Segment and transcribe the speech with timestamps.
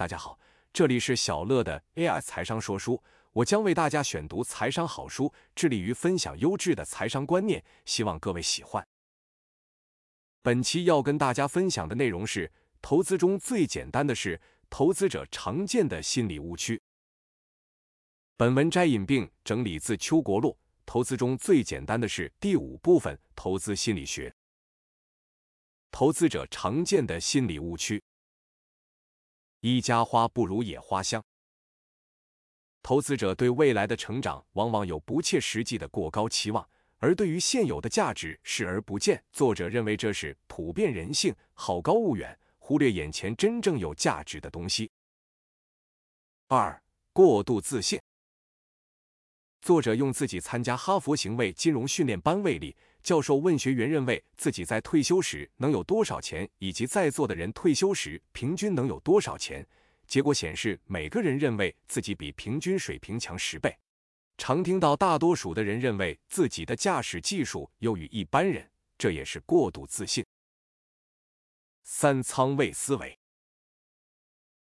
[0.00, 0.38] 大家好，
[0.72, 3.02] 这里是小乐的 AI 财商说书，
[3.32, 8.82] 我将为大家选读财商好书，致力于分享优质的财商观念，希望各位喜欢。
[10.40, 12.50] 本期要跟大家分享的内容是：
[12.80, 14.40] 投资中最简单的是
[14.70, 16.80] 投资者常见的心理误区。
[18.38, 20.52] 本文摘引并整理自邱国路
[20.86, 24.34] 《投资中最简单的是》第五部分：投资心理学。
[25.90, 28.02] 投资者常见的心理误区。
[29.60, 31.22] 一家花不如野花香。
[32.82, 39.22] 投资者对未来的成长往往有不切实际的过高期望，而对于现有的价值视而不见。
[39.32, 44.90] 作者认为这是普遍人性，好高骛远，忽略眼前真正有价值的东西。
[46.48, 46.82] 二、
[47.12, 48.00] 过度自信。
[49.60, 52.74] 作者用自己参加哈佛行为金融训练班为例。
[53.02, 59.66] 教授问学员认为自己在退休时能有多少钱，以及在座的人退休时平均能有多少钱。
[60.06, 63.76] 结果显示，每个人认为自己比平均水平强十倍。
[64.36, 70.24] 常听到大多数的人认为自己的驾驶技术优于一般人，这也是过度自信。
[71.82, 73.18] 三仓位思维，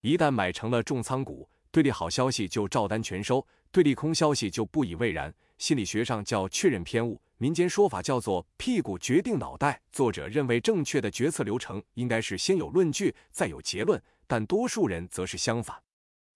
[0.00, 5.34] 一旦买成了重仓股，对利好消息就照单全收，对利空消息就不以为然。
[5.58, 7.20] 心理学上叫确认偏误。
[7.38, 9.82] 民间说法叫做“屁股决定脑袋”。
[9.92, 15.82] 作者认为，正确的决策流程应该是先有论据，再有结论，但多数人则是相反。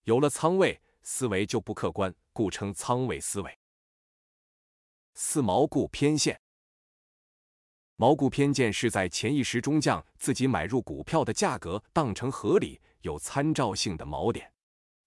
[0.05, 3.59] 有了仓位，思维就不客观，故称仓位思维。
[5.15, 6.39] 四毛顾偏见，
[7.97, 14.53] 毛顾偏见是在潜意识中将自己买入股票的价格当成合理、有参照性的锚点。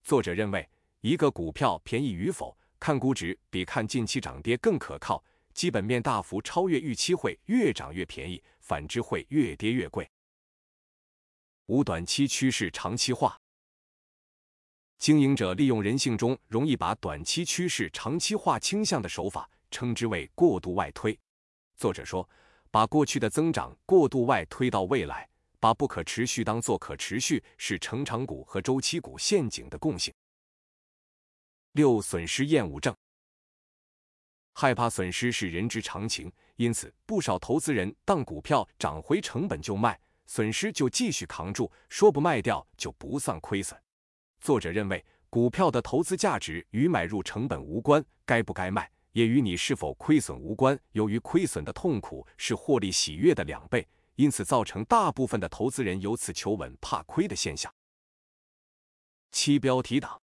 [0.03, 0.67] 作者认为，
[1.01, 5.23] 一个股票便宜与否，看估值比看近期涨跌更可靠。
[5.53, 10.05] 基本面大幅超越预期，会越涨越便宜；反之，会越跌越贵。
[11.67, 13.39] 五、短期趋势长期化。
[14.97, 21.17] 经营者利用人性中容易把短期趋势长期化倾向的手法，称之为过度外推。
[21.77, 22.27] 作者说，
[22.69, 30.13] 把过去的增长过度外推到未来，把不可持续当做可持续，是成长股和周期股陷阱的共性。
[31.73, 32.95] 六、损失厌恶症。
[34.53, 43.79] 害怕损失是人之常情，因此不少投资人当股票涨回成本就卖，损失就继续扛住，说不卖掉就不算亏损。
[44.39, 50.79] 作者认为，股票的投资价值与买入成本无关，该不该卖也与你是否亏损无关。
[50.91, 57.73] 由于亏损的痛苦是获利喜悦的两倍，因此造成大部分的投资人由此求稳怕亏的现象。
[59.31, 60.22] 七标题党。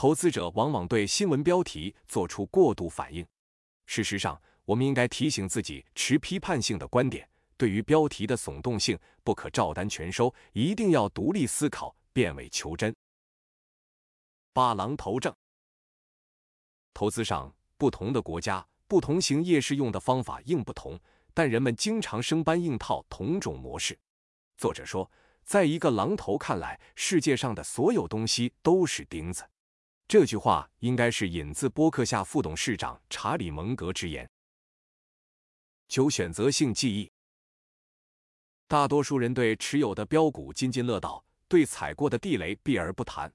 [0.00, 3.22] 投资者往往对新闻标题做出过度反应。
[3.84, 7.28] 事实上，我们应该提醒自己持批判性的观点，
[7.58, 12.96] 对于标题的耸动性不可照单全收，一定要独立思考，辨伪求真。
[14.54, 15.30] 八狼头症。
[16.94, 20.98] 投资上，不同的国家、不同行业适用的方法应不同，
[21.34, 23.98] 但人们经常生搬硬套同种模式。
[24.56, 25.10] 作者说，
[25.44, 29.44] 在一个狼头看来，世界上的所有东西都是钉子。
[30.10, 34.28] 这句话应该是引自波克夏副董事长查理·蒙格之言。
[35.86, 37.08] 九、选择性记忆。
[38.66, 43.32] 大多数人对持有的标股津津乐道，对踩过的地雷避而不谈。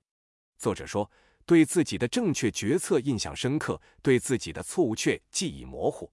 [0.58, 1.10] 作者说，
[1.46, 6.12] 对自己的正确决策印象深刻，对自己的错误却记忆模糊。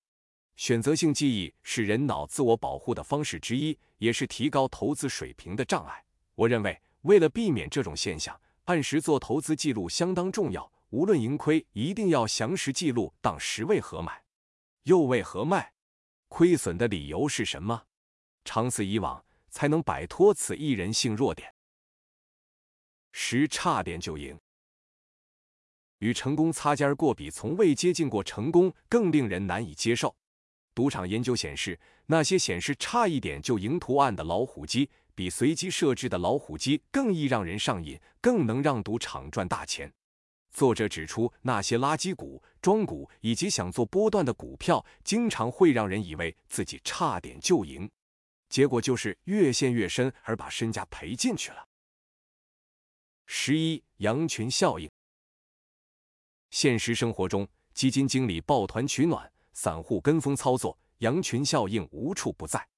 [0.54, 6.04] 选择性记忆是人脑自我保护的方式之一，也是提高投资水平的障碍。
[6.36, 8.40] 我认为，为了避免这种现象。
[8.64, 13.12] 按时做投资记录相当重要，无论盈亏，一定要详实记录。
[13.20, 14.22] 当时为何买，
[14.84, 15.72] 又为何卖，
[16.28, 17.82] 亏损的理由是什么？
[18.44, 21.52] 长此以往，才能摆脱此一人性弱点。
[23.10, 24.38] 十差点就赢，
[25.98, 30.14] 与成功擦肩而过，比从未接近过成功更令人难以接受。
[30.74, 34.88] 赌场研究显示，那些显示差一点就赢图案的老虎机。
[35.14, 39.92] 比随机设置的老虎机更易让人上瘾，更能让赌场赚大钱。
[40.52, 47.90] 作者指出，那些垃圾股、庄股以及想做波段的股票，经常会让人以为自己差点就赢，
[48.50, 51.66] 结果就是越陷越深，而把身家赔进去了。
[53.24, 54.90] 十一羊群效应。
[56.50, 62.68] 现实生活中，基金经理抱团取暖，散户跟风操作，羊群效应无处不在。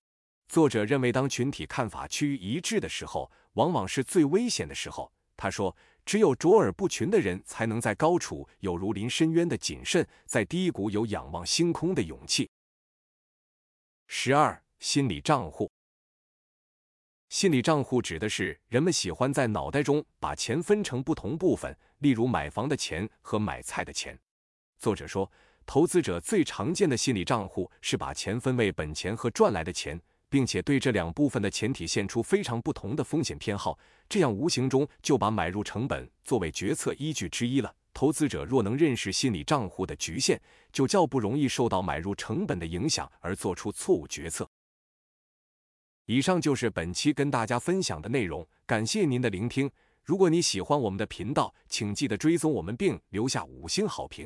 [0.48, 5.12] 作者认为，当群体看法趋于一致的时候，往往是最危险的时候。
[5.36, 5.76] 他说
[6.06, 12.48] ：“只有卓尔不群的人，才能在高处有如临深渊的谨慎，在低谷有仰望星空的勇气。”
[14.06, 15.68] 十二心理账户。
[17.30, 24.16] 心理账户指的是人们喜欢在脑袋中把钱分成不同部分，例如买房的钱和买菜的钱。
[24.78, 25.28] 作者说，
[25.66, 30.00] 投资者最常见的心理账户是把钱分为本钱和赚来的钱，
[30.34, 33.78] 并且对这两部分的钱体现出非常不同的风险偏好，
[34.08, 37.72] 这样无形中就把买入成本作为决策依据之一了。
[37.92, 40.36] 投资者若能认识心理账户的局限，
[40.72, 44.50] 就较不容易受到买入成本的影响而做出错误决策。
[46.06, 49.70] 以上就是本期跟大家分享的内容，感谢您的聆听。
[50.02, 54.22] 如果你喜欢我们的频道，请记得追踪我们并留下五星好评。